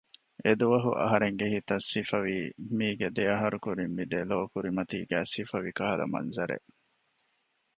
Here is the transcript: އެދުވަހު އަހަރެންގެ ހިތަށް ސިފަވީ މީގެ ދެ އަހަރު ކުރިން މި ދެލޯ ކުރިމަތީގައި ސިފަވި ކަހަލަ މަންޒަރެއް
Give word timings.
އެދުވަހު 0.45 0.91
އަހަރެންގެ 1.01 1.47
ހިތަށް 1.53 1.87
ސިފަވީ 1.91 2.37
މީގެ 2.77 3.07
ދެ 3.15 3.23
އަހަރު 3.31 3.57
ކުރިން 3.65 3.93
މި 3.97 4.03
ދެލޯ 4.13 4.37
ކުރިމަތީގައި 4.53 5.27
ސިފަވި 5.33 5.71
ކަހަލަ 5.77 6.05
މަންޒަރެއް 6.13 6.67